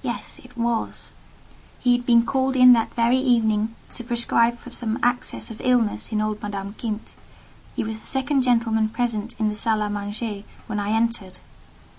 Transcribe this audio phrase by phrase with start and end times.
[0.00, 1.10] Yes: it was.
[1.78, 6.10] He had been called in that very evening to prescribe for some access of illness
[6.10, 7.12] in old Madame Kint;
[7.76, 11.40] he was the second gentleman present in the salle à manger when I entered.